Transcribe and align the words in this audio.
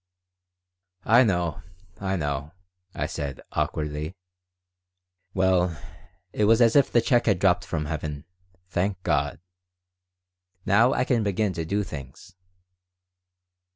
"I 1.05 1.23
know, 1.23 1.61
I 1.99 2.15
know," 2.15 2.53
I 2.95 3.05
said, 3.05 3.39
awkwardly. 3.51 4.15
"Well, 5.35 5.79
it 6.33 6.45
was 6.45 6.59
as 6.59 6.75
if 6.75 6.91
the 6.91 7.01
check 7.01 7.27
had 7.27 7.37
dropped 7.37 7.63
from 7.65 7.85
heaven. 7.85 8.25
Thank 8.67 9.03
God! 9.03 9.39
Now 10.65 10.91
I 10.91 11.03
can 11.03 11.21
begin 11.21 11.53
to 11.53 11.65
do 11.65 11.83
things." 11.83 12.33